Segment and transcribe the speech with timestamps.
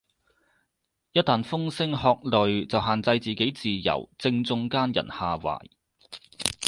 [1.11, 5.59] 一但風聲鶴唳就限制自己自由，正中奸人下懷